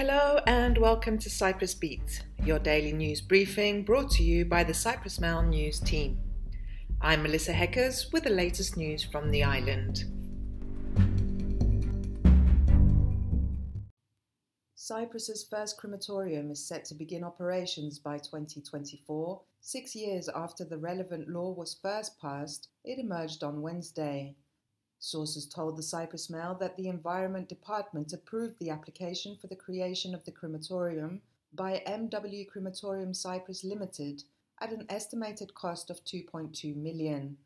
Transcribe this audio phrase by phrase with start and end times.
[0.00, 4.72] Hello and welcome to Cyprus Beat, your daily news briefing brought to you by the
[4.72, 6.18] Cyprus Mail News team.
[7.02, 10.06] I'm Melissa Hekkers with the latest news from the island.
[14.74, 21.28] Cyprus's first crematorium is set to begin operations by 2024, six years after the relevant
[21.28, 22.68] law was first passed.
[22.84, 24.34] It emerged on Wednesday.
[25.02, 30.14] Sources told the Cyprus Mail that the Environment Department approved the application for the creation
[30.14, 31.22] of the crematorium
[31.54, 34.24] by MW Crematorium Cyprus Limited
[34.60, 37.38] at an estimated cost of 2.2 million.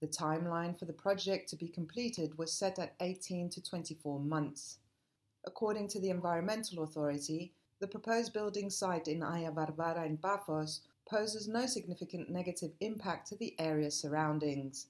[0.00, 4.78] The timeline for the project to be completed was set at 18 to 24 months.
[5.44, 11.46] According to the Environmental Authority, the proposed building site in Aya Varvara in Paphos poses
[11.46, 14.86] no significant negative impact to the area surroundings.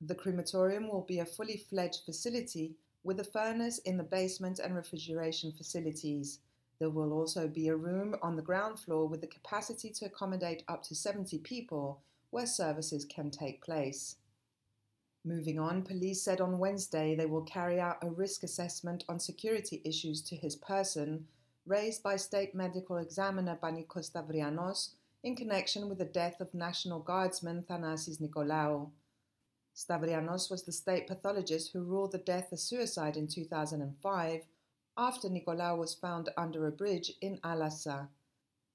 [0.00, 4.74] The crematorium will be a fully fledged facility with a furnace in the basement and
[4.74, 6.38] refrigeration facilities.
[6.78, 10.64] There will also be a room on the ground floor with the capacity to accommodate
[10.68, 14.16] up to 70 people where services can take place.
[15.24, 19.82] Moving on, police said on Wednesday they will carry out a risk assessment on security
[19.84, 21.26] issues to his person
[21.66, 27.62] raised by State Medical Examiner Panikos Stavrianos in connection with the death of National Guardsman
[27.68, 28.90] Thanasis Nicolaou.
[29.74, 34.42] Stavrianos was the state pathologist who ruled the death a suicide in 2005
[34.96, 38.08] after Nicolaou was found under a bridge in Alassa.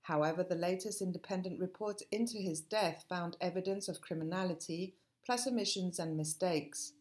[0.03, 6.15] However, the latest independent report into his death found evidence of criminality plus omissions and
[6.15, 6.93] mistakes.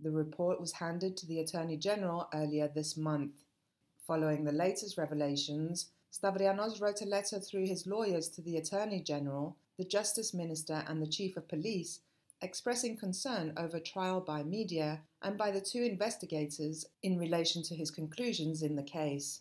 [0.00, 3.44] The report was handed to the Attorney General earlier this month.
[4.06, 9.56] Following the latest revelations, Stavrianos wrote a letter through his lawyers to the Attorney General,
[9.76, 12.00] the Justice Minister, and the Chief of Police
[12.40, 17.90] expressing concern over trial by media and by the two investigators in relation to his
[17.90, 19.40] conclusions in the case.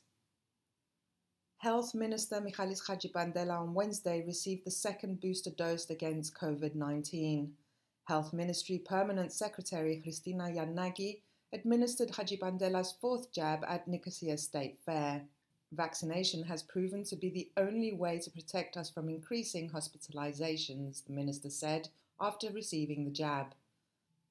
[1.59, 7.54] Health Minister Michalis Hadjipantela on Wednesday received the second booster dose against COVID 19.
[8.05, 11.22] Health Ministry Permanent Secretary Christina Giannaki
[11.54, 15.23] administered Hadjipantela's fourth jab at Nicosia State Fair.
[15.73, 21.11] Vaccination has proven to be the only way to protect us from increasing hospitalizations, the
[21.11, 21.89] minister said,
[22.20, 23.54] after receiving the jab.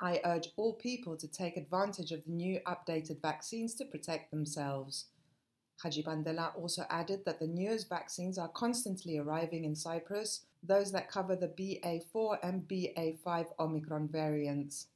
[0.00, 5.06] I urge all people to take advantage of the new updated vaccines to protect themselves.
[5.82, 11.36] Hadjipantela also added that the newest vaccines are constantly arriving in Cyprus, those that cover
[11.36, 14.88] the BA4 and BA5 Omicron variants.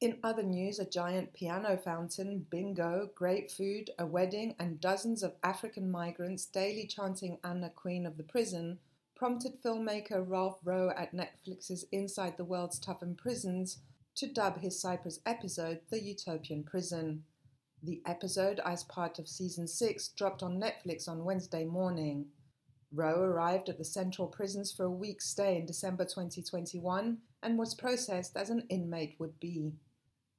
[0.00, 5.36] In other news, a giant piano fountain, bingo, great food, a wedding, and dozens of
[5.44, 8.80] African migrants daily chanting Anna, Queen of the Prison
[9.22, 13.78] prompted filmmaker Raphael Rowe at Netflix's Inside the World's Toughest Prisons
[14.16, 17.22] to dub his Cyprus episode The Utopian Prison.
[17.84, 22.26] The episode, as part of season 6, dropped on Netflix on Wednesday morning.
[22.92, 27.76] Rowe arrived at the central prisons for a week's stay in December 2021 and was
[27.76, 29.70] processed as an inmate would be.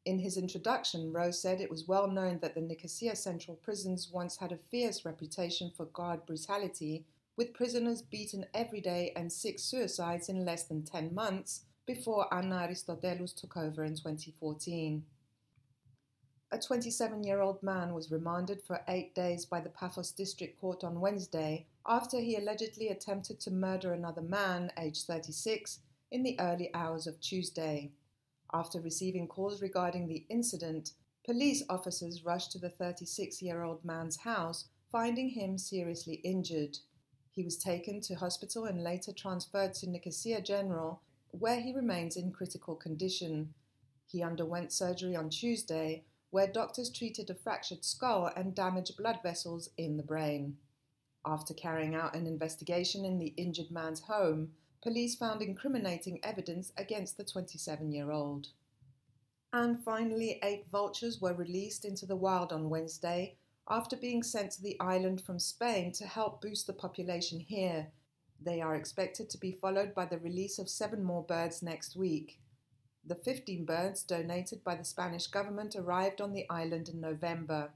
[0.04, 4.36] In his introduction, Rowe said it was well known that the Nicosia Central Prisons once
[4.36, 7.06] had a fierce reputation for guard brutality
[7.36, 12.68] with prisoners beaten every day and six suicides in less than 10 months before Anna
[12.68, 15.04] Aristotelous took over in 2014.
[16.52, 20.84] A 27 year old man was remanded for eight days by the Paphos District Court
[20.84, 25.80] on Wednesday after he allegedly attempted to murder another man, aged 36,
[26.12, 27.92] in the early hours of Tuesday.
[28.54, 30.92] After receiving calls regarding the incident,
[31.26, 36.78] police officers rushed to the 36 year old man's house, finding him seriously injured.
[37.36, 41.02] He was taken to hospital and later transferred to Nicosia General,
[41.32, 43.56] where he remains in critical condition.
[44.06, 49.70] He underwent surgery on Tuesday, where doctors treated a fractured skull and damaged blood vessels
[49.78, 50.58] in the brain.
[51.26, 54.52] After carrying out an investigation in the injured man's home,
[54.84, 58.50] police found incriminating evidence against the 27 year old.
[59.52, 63.38] And finally, eight vultures were released into the wild on Wednesday
[63.70, 67.88] after being sent to the island from Spain to help boost the population here.
[68.42, 72.40] They are expected to be followed by the release of seven more birds next week.
[73.06, 77.72] The 15 birds donated by the Spanish government arrived on the island in November.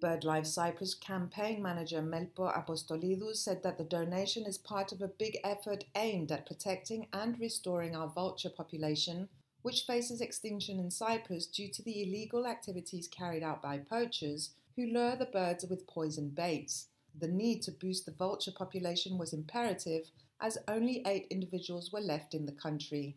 [0.00, 5.38] BirdLife Cyprus campaign manager Melpo Apostolidou said that the donation is part of a big
[5.44, 9.28] effort aimed at protecting and restoring our vulture population,
[9.62, 14.86] which faces extinction in Cyprus due to the illegal activities carried out by poachers who
[14.86, 16.88] lure the birds with poison baits.
[17.18, 20.10] The need to boost the vulture population was imperative
[20.40, 23.16] as only eight individuals were left in the country.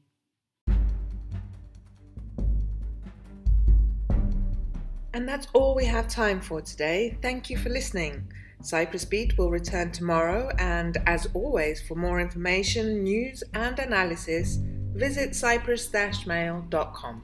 [5.15, 7.17] And that's all we have time for today.
[7.21, 8.27] Thank you for listening.
[8.61, 14.57] Cyprus Beat will return tomorrow, and as always, for more information, news, and analysis,
[14.93, 17.23] visit cyprus-mail.com.